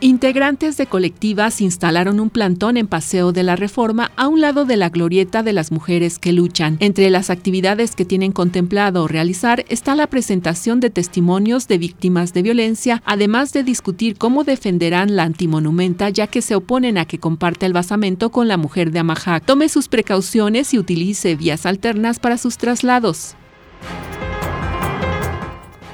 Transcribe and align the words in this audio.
Integrantes 0.00 0.76
de 0.76 0.86
colectivas 0.86 1.62
instalaron 1.62 2.20
un 2.20 2.28
plantón 2.28 2.76
en 2.76 2.86
Paseo 2.86 3.32
de 3.32 3.42
la 3.42 3.56
Reforma 3.56 4.12
a 4.16 4.28
un 4.28 4.42
lado 4.42 4.66
de 4.66 4.76
la 4.76 4.90
glorieta 4.90 5.42
de 5.42 5.54
las 5.54 5.72
mujeres 5.72 6.18
que 6.18 6.34
luchan. 6.34 6.76
Entre 6.80 7.08
las 7.08 7.30
actividades 7.30 7.96
que 7.96 8.04
tienen 8.04 8.32
contemplado 8.32 9.08
realizar 9.08 9.64
está 9.70 9.94
la 9.94 10.06
presentación 10.06 10.80
de 10.80 10.90
testimonios 10.90 11.66
de 11.66 11.78
víctimas 11.78 12.34
de 12.34 12.42
violencia, 12.42 13.02
además 13.06 13.54
de 13.54 13.62
discutir 13.62 14.18
cómo 14.18 14.44
defenderán 14.44 15.16
la 15.16 15.22
antimonumenta 15.22 16.10
ya 16.10 16.26
que 16.26 16.42
se 16.42 16.56
oponen 16.56 16.98
a 16.98 17.06
que 17.06 17.18
comparte 17.18 17.64
el 17.64 17.72
basamento 17.72 18.28
con 18.30 18.48
la 18.48 18.58
mujer 18.58 18.90
de 18.90 18.98
Amajac. 18.98 19.46
Tome 19.46 19.70
sus 19.70 19.88
precauciones 19.88 20.74
y 20.74 20.78
utilice 20.78 21.36
vías 21.36 21.64
alternas 21.64 22.18
para 22.18 22.36
sus 22.36 22.58
traslados. 22.58 23.34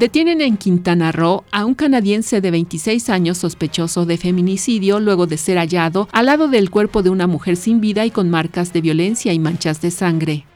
Detienen 0.00 0.40
en 0.40 0.56
Quintana 0.56 1.12
Roo 1.12 1.44
a 1.50 1.66
un 1.66 1.74
canadiense 1.74 2.40
de 2.40 2.50
26 2.50 3.10
años 3.10 3.36
sospechoso 3.36 4.06
de 4.06 4.16
feminicidio 4.16 4.98
luego 4.98 5.26
de 5.26 5.36
ser 5.36 5.58
hallado 5.58 6.08
al 6.10 6.24
lado 6.24 6.48
del 6.48 6.70
cuerpo 6.70 7.02
de 7.02 7.10
una 7.10 7.26
mujer 7.26 7.54
sin 7.54 7.82
vida 7.82 8.06
y 8.06 8.10
con 8.10 8.30
marcas 8.30 8.72
de 8.72 8.80
violencia 8.80 9.34
y 9.34 9.38
manchas 9.38 9.82
de 9.82 9.90
sangre. 9.90 10.46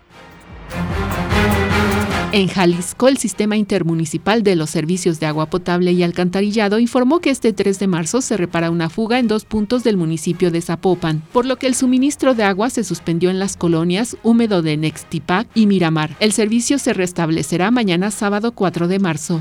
En 2.35 2.49
Jalisco, 2.49 3.07
el 3.07 3.17
Sistema 3.17 3.57
Intermunicipal 3.57 4.43
de 4.43 4.57
los 4.57 4.71
Servicios 4.71 5.21
de 5.21 5.27
Agua 5.27 5.47
Potable 5.47 5.93
y 5.93 6.03
Alcantarillado 6.03 6.81
informó 6.81 7.21
que 7.21 7.31
este 7.31 7.53
3 7.53 7.79
de 7.79 7.87
marzo 7.87 8.21
se 8.23 8.37
repara 8.37 8.73
una 8.73 8.91
fuga 8.91 9.21
en 9.21 9.29
dos 9.29 9.45
puntos 9.45 9.85
del 9.85 9.97
municipio 9.97 10.51
de 10.51 10.61
Zapopan, 10.61 11.23
por 11.33 11.47
lo 11.47 11.61
que 11.61 11.69
el 11.69 11.77
suministro 11.77 12.35
de 12.35 12.43
agua 12.43 12.71
se 12.71 12.83
suspendió 12.83 13.31
en 13.31 13.39
las 13.39 13.57
colonias 13.57 14.17
Húmedo 14.25 14.63
de 14.63 14.77
Nextipac 14.77 15.47
y 15.55 15.69
Miramar. 15.69 16.17
El 16.19 16.33
servicio 16.33 16.81
se 16.81 16.93
restablecerá 16.93 17.71
mañana 17.71 18.11
sábado 18.11 18.51
4 18.51 18.89
de 18.89 18.99
marzo. 18.99 19.41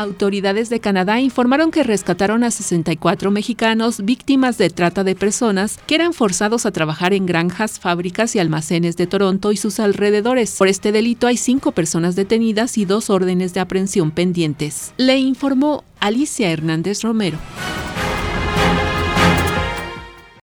Autoridades 0.00 0.70
de 0.70 0.80
Canadá 0.80 1.20
informaron 1.20 1.70
que 1.70 1.82
rescataron 1.82 2.42
a 2.42 2.50
64 2.50 3.30
mexicanos 3.30 4.02
víctimas 4.02 4.56
de 4.56 4.70
trata 4.70 5.04
de 5.04 5.14
personas 5.14 5.78
que 5.86 5.94
eran 5.94 6.14
forzados 6.14 6.64
a 6.64 6.70
trabajar 6.70 7.12
en 7.12 7.26
granjas, 7.26 7.78
fábricas 7.78 8.34
y 8.34 8.38
almacenes 8.38 8.96
de 8.96 9.06
Toronto 9.06 9.52
y 9.52 9.58
sus 9.58 9.78
alrededores. 9.78 10.56
Por 10.56 10.68
este 10.68 10.90
delito 10.90 11.26
hay 11.26 11.36
cinco 11.36 11.72
personas 11.72 12.16
detenidas 12.16 12.78
y 12.78 12.86
dos 12.86 13.10
órdenes 13.10 13.52
de 13.52 13.60
aprehensión 13.60 14.10
pendientes. 14.10 14.94
Le 14.96 15.18
informó 15.18 15.84
Alicia 16.00 16.50
Hernández 16.50 17.02
Romero. 17.02 17.36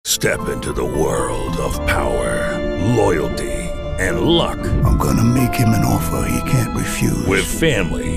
Step 0.06 0.40
into 0.54 0.72
the 0.72 0.86
world 0.86 1.58
of 1.58 1.80
power, 1.88 2.60
loyalty, 2.96 3.58
and 4.00 4.22
luck. 4.22 4.60
I'm 4.86 5.00
gonna 5.00 5.24
make 5.24 5.56
him 5.56 5.70
an 5.70 5.84
offer 5.84 6.30
he 6.30 6.40
can't 6.50 6.76
refuse. 6.78 7.26
With 7.28 7.44
family, 7.44 8.17